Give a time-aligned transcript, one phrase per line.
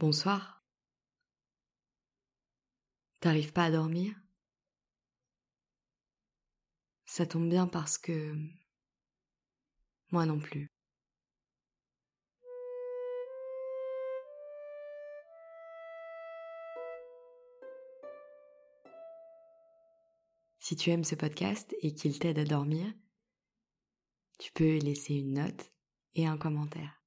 [0.00, 0.64] Bonsoir.
[3.20, 4.14] T'arrives pas à dormir?
[7.04, 8.34] Ça tombe bien parce que...
[10.10, 10.70] Moi non plus.
[20.60, 22.90] Si tu aimes ce podcast et qu'il t'aide à dormir,
[24.38, 25.70] tu peux laisser une note
[26.14, 26.99] et un commentaire.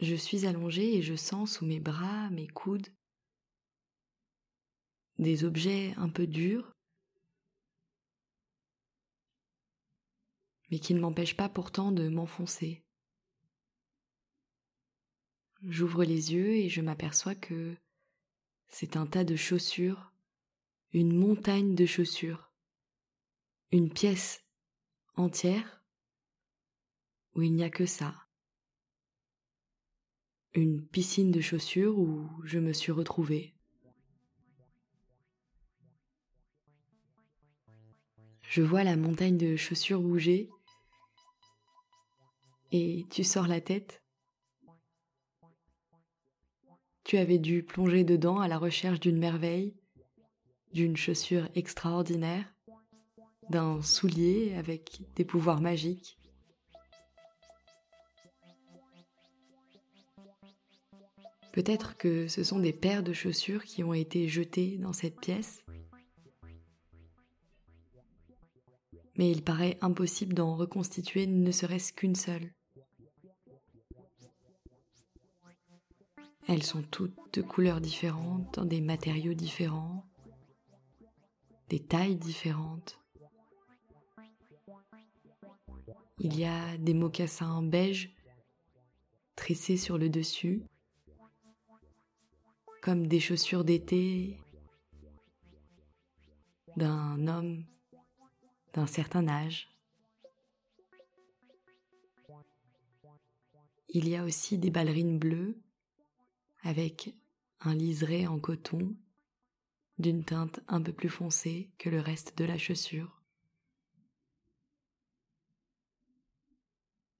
[0.00, 2.88] Je suis allongée et je sens sous mes bras, mes coudes,
[5.18, 6.72] des objets un peu durs,
[10.70, 12.82] mais qui ne m'empêchent pas pourtant de m'enfoncer.
[15.64, 17.76] J'ouvre les yeux et je m'aperçois que
[18.68, 20.14] c'est un tas de chaussures,
[20.92, 22.50] une montagne de chaussures,
[23.70, 24.42] une pièce
[25.16, 25.84] entière
[27.34, 28.29] où il n'y a que ça
[30.54, 33.54] une piscine de chaussures où je me suis retrouvée.
[38.42, 40.50] Je vois la montagne de chaussures bouger
[42.72, 44.02] et tu sors la tête.
[47.04, 49.76] Tu avais dû plonger dedans à la recherche d'une merveille,
[50.72, 52.52] d'une chaussure extraordinaire,
[53.48, 56.19] d'un soulier avec des pouvoirs magiques.
[61.52, 65.64] Peut-être que ce sont des paires de chaussures qui ont été jetées dans cette pièce.
[69.16, 72.52] Mais il paraît impossible d'en reconstituer ne serait-ce qu'une seule.
[76.48, 80.04] Elles sont toutes de couleurs différentes, dans des matériaux différents,
[81.68, 82.98] des tailles différentes.
[86.18, 88.14] Il y a des mocassins beige
[89.36, 90.62] tressés sur le dessus,
[92.80, 94.38] comme des chaussures d'été
[96.76, 97.64] d'un homme
[98.72, 99.68] d'un certain âge.
[103.88, 105.60] Il y a aussi des ballerines bleues
[106.62, 107.14] avec
[107.60, 108.94] un liseré en coton
[109.98, 113.20] d'une teinte un peu plus foncée que le reste de la chaussure.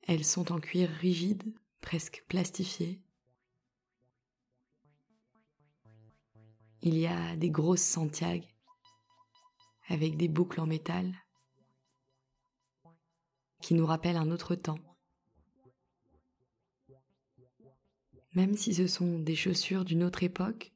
[0.03, 3.01] Elles sont en cuir rigide, presque plastifié.
[6.83, 8.47] Il y a des grosses Santiago
[9.89, 11.13] avec des boucles en métal
[13.61, 14.79] qui nous rappellent un autre temps.
[18.35, 20.73] Même si ce sont des chaussures d'une autre époque,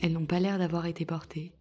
[0.00, 1.52] elles n'ont pas l'air d'avoir été portées.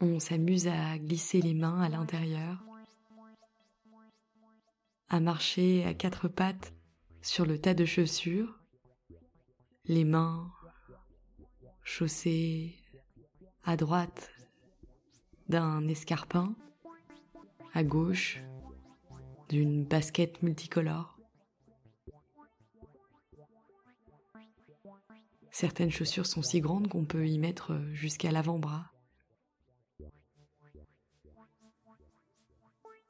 [0.00, 2.64] On s'amuse à glisser les mains à l'intérieur,
[5.08, 6.72] à marcher à quatre pattes
[7.20, 8.59] sur le tas de chaussures
[9.84, 10.50] les mains
[11.82, 12.76] chaussées
[13.64, 14.30] à droite
[15.48, 16.54] d'un escarpin,
[17.74, 18.40] à gauche
[19.48, 21.18] d'une basket multicolore.
[25.50, 28.92] Certaines chaussures sont si grandes qu'on peut y mettre jusqu'à l'avant-bras.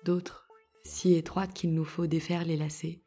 [0.04, 0.48] D'autres
[0.82, 3.02] si étroites qu'il nous faut défaire les lacets.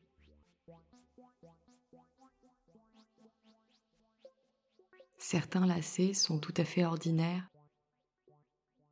[5.25, 7.49] Certains lacets sont tout à fait ordinaires,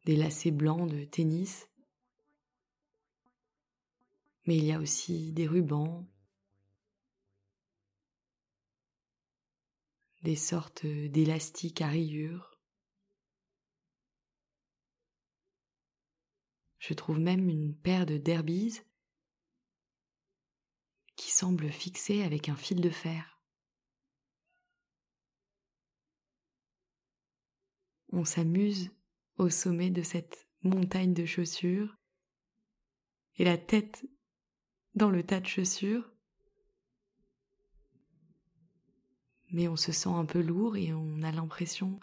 [0.06, 1.68] des lacets blancs de tennis,
[4.48, 6.08] mais il y a aussi des rubans,
[10.24, 12.58] des sortes d'élastiques à rayures.
[16.80, 18.80] Je trouve même une paire de derbies
[21.18, 23.31] qui semble fixée avec un fil de fer.
[28.12, 28.92] On s'amuse
[29.38, 31.98] au sommet de cette montagne de chaussures
[33.38, 34.06] et la tête
[34.96, 36.12] dans le tas de chaussures.
[39.52, 42.00] Mais on se sent un peu lourd et on a l'impression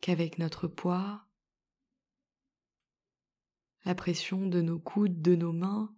[0.00, 1.26] qu'avec notre poids,
[3.84, 5.94] la pression de nos coudes, de nos mains,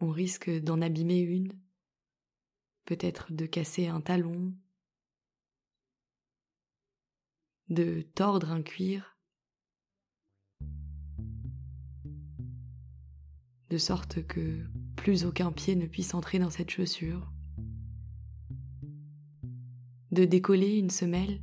[0.00, 1.52] on risque d'en abîmer une,
[2.84, 4.54] peut-être de casser un talon,
[7.70, 9.16] de tordre un cuir,
[13.70, 17.32] de sorte que plus aucun pied ne puisse entrer dans cette chaussure,
[20.10, 21.40] de décoller une semelle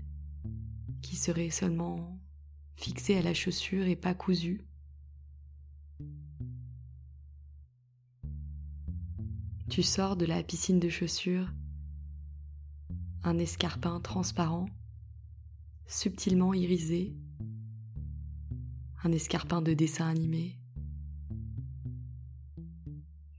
[1.02, 2.20] qui serait seulement
[2.76, 4.68] fixé à la chaussure et pas cousu.
[9.70, 11.54] Tu sors de la piscine de chaussures,
[13.24, 14.68] un escarpin transparent,
[15.88, 17.16] subtilement irisé,
[19.04, 20.60] un escarpin de dessin animé,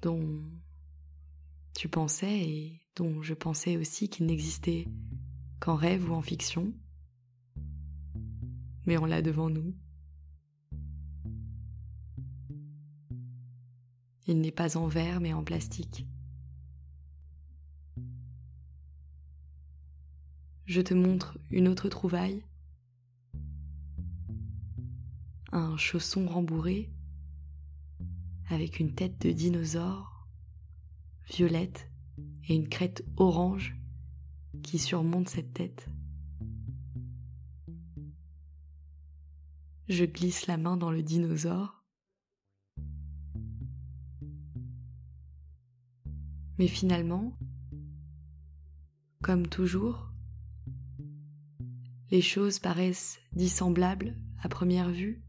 [0.01, 0.43] dont
[1.75, 4.89] tu pensais et dont je pensais aussi qu'il n'existait
[5.61, 6.73] qu'en rêve ou en fiction,
[8.87, 9.75] mais on l'a devant nous.
[14.27, 16.07] Il n'est pas en verre mais en plastique.
[20.69, 22.45] Je te montre une autre trouvaille.
[25.51, 26.93] Un chausson rembourré
[28.51, 30.29] avec une tête de dinosaure
[31.27, 31.91] violette
[32.47, 33.79] et une crête orange
[34.63, 35.89] qui surmonte cette tête.
[39.89, 41.83] Je glisse la main dans le dinosaure.
[46.59, 47.39] Mais finalement,
[49.23, 50.13] comme toujours,
[52.11, 55.23] les choses paraissent dissemblables à première vue,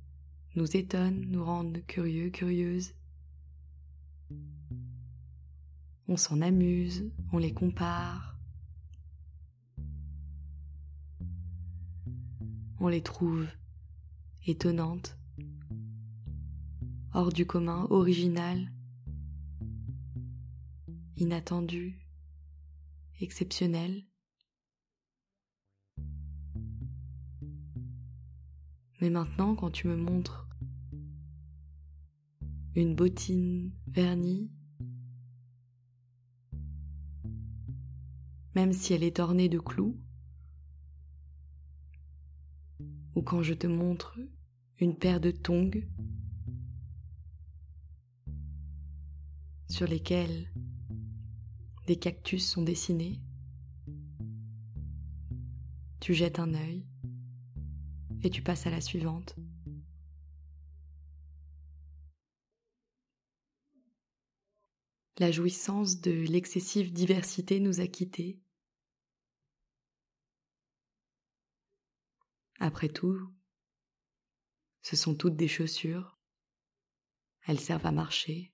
[0.55, 2.93] nous étonnent, nous rendent curieux, curieuses.
[6.07, 8.37] On s'en amuse, on les compare.
[12.79, 13.45] On les trouve
[14.47, 15.17] étonnantes,
[17.13, 18.71] hors du commun, originales,
[21.17, 21.99] inattendues,
[23.19, 24.08] exceptionnelles.
[29.01, 30.49] Mais maintenant, quand tu me montres
[32.75, 34.51] une bottine vernie,
[38.55, 39.97] même si elle est ornée de clous,
[43.15, 44.19] ou quand je te montre
[44.79, 45.71] une paire de tongs
[49.67, 50.51] sur lesquels
[51.87, 53.21] des cactus sont dessinés,
[56.01, 56.88] tu jettes un œil
[58.23, 59.35] et tu passes à la suivante.
[65.17, 68.39] La jouissance de l'excessive diversité nous a quittés.
[72.59, 73.29] Après tout,
[74.81, 76.17] ce sont toutes des chaussures.
[77.45, 78.53] Elles servent à marcher.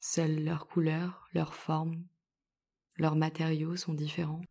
[0.00, 2.06] Seules leurs couleurs, leurs formes,
[2.96, 4.42] leurs matériaux sont différents.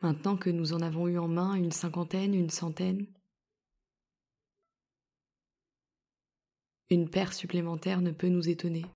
[0.00, 3.06] Maintenant que nous en avons eu en main une cinquantaine, une centaine,
[6.90, 8.86] une paire supplémentaire ne peut nous étonner.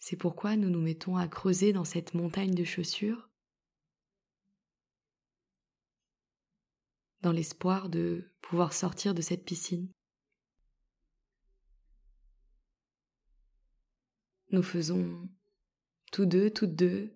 [0.00, 3.28] C'est pourquoi nous nous mettons à creuser dans cette montagne de chaussures,
[7.20, 9.92] dans l'espoir de pouvoir sortir de cette piscine.
[14.50, 15.28] Nous faisons
[16.10, 17.12] tous deux, toutes deux,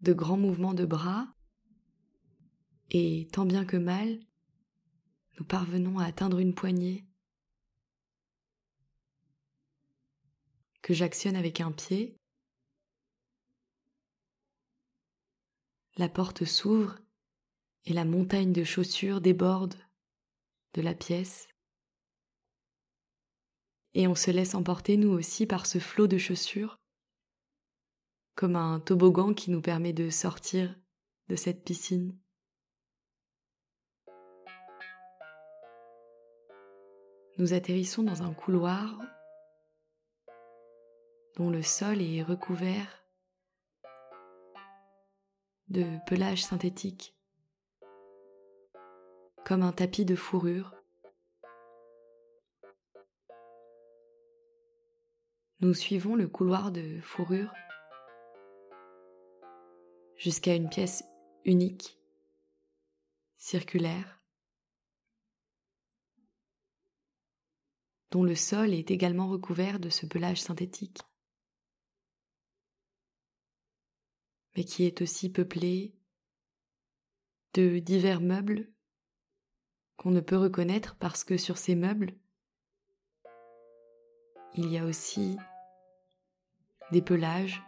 [0.00, 1.28] de grands mouvements de bras,
[2.90, 4.20] et tant bien que mal,
[5.38, 7.06] nous parvenons à atteindre une poignée
[10.82, 12.16] que j'actionne avec un pied.
[15.96, 16.98] La porte s'ouvre
[17.84, 19.74] et la montagne de chaussures déborde
[20.74, 21.48] de la pièce.
[23.94, 26.78] Et on se laisse emporter nous aussi par ce flot de chaussures
[28.38, 30.72] comme un toboggan qui nous permet de sortir
[31.26, 32.16] de cette piscine.
[37.38, 38.96] Nous atterrissons dans un couloir
[41.36, 43.02] dont le sol est recouvert
[45.66, 47.18] de pelage synthétique,
[49.44, 50.76] comme un tapis de fourrure.
[55.58, 57.52] Nous suivons le couloir de fourrure
[60.18, 61.04] jusqu'à une pièce
[61.44, 61.98] unique,
[63.36, 64.20] circulaire,
[68.10, 71.00] dont le sol est également recouvert de ce pelage synthétique,
[74.56, 75.94] mais qui est aussi peuplé
[77.54, 78.72] de divers meubles
[79.96, 82.18] qu'on ne peut reconnaître parce que sur ces meubles,
[84.54, 85.36] il y a aussi
[86.90, 87.62] des pelages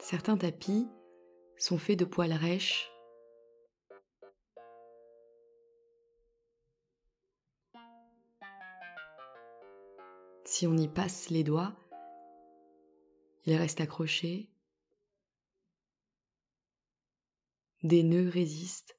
[0.00, 0.88] Certains tapis
[1.58, 2.90] sont faits de poils rêches.
[10.44, 11.76] Si on y passe les doigts,
[13.44, 14.50] il reste accroché.
[17.82, 18.98] Des nœuds résistent.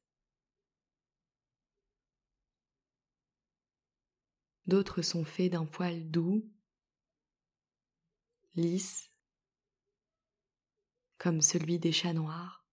[4.67, 6.47] D'autres sont faits d'un poil doux,
[8.53, 9.09] lisse,
[11.19, 12.65] comme celui des chats noirs.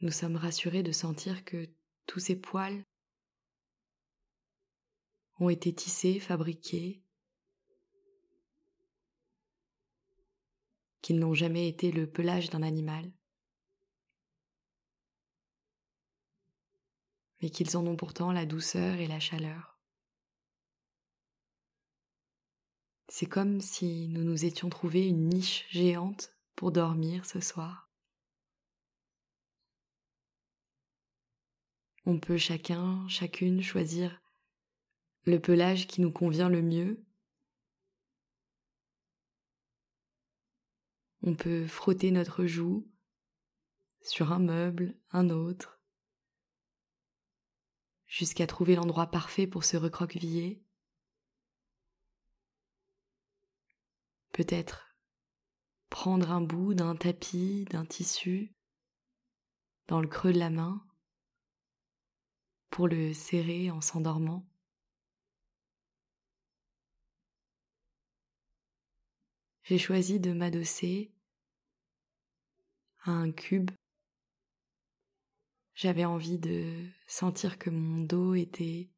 [0.00, 1.68] Nous sommes rassurés de sentir que
[2.06, 2.82] tous ces poils
[5.38, 7.04] ont été tissés, fabriqués,
[11.02, 13.12] qu'ils n'ont jamais été le pelage d'un animal,
[17.42, 19.69] mais qu'ils en ont pourtant la douceur et la chaleur.
[23.12, 27.90] C'est comme si nous nous étions trouvé une niche géante pour dormir ce soir.
[32.06, 34.22] On peut chacun, chacune choisir
[35.24, 37.04] le pelage qui nous convient le mieux.
[41.22, 42.88] On peut frotter notre joue
[44.02, 45.80] sur un meuble, un autre,
[48.06, 50.62] jusqu'à trouver l'endroit parfait pour se recroqueviller.
[54.40, 54.96] Peut-être
[55.90, 58.54] prendre un bout d'un tapis, d'un tissu,
[59.86, 60.82] dans le creux de la main,
[62.70, 64.48] pour le serrer en s'endormant.
[69.64, 71.12] j'ai choisi de m'adosser
[73.02, 73.70] à un cube.
[75.74, 78.88] J'avais envie de sentir que mon dos était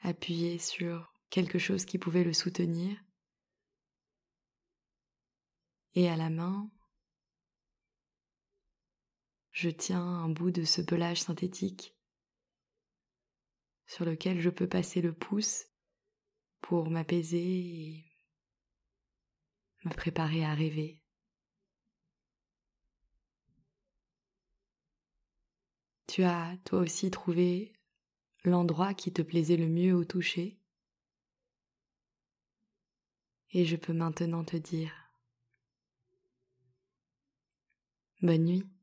[0.00, 2.98] appuyé sur quelque chose qui pouvait le soutenir.
[5.96, 6.70] Et à la main,
[9.52, 11.96] je tiens un bout de ce pelage synthétique
[13.86, 15.66] sur lequel je peux passer le pouce
[16.60, 18.04] pour m'apaiser et
[19.84, 21.00] me préparer à rêver.
[26.08, 27.72] Tu as toi aussi trouvé
[28.42, 30.58] l'endroit qui te plaisait le mieux au toucher.
[33.50, 35.03] Et je peux maintenant te dire
[38.24, 38.73] bonne nuit.